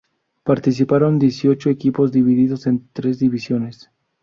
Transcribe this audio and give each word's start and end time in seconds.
Participaron 0.41 1.19
dieciocho 1.19 1.69
equipos 1.69 2.11
divididos 2.11 2.65
en 2.65 2.89
tres 2.91 3.19
divisiones. 3.19 3.91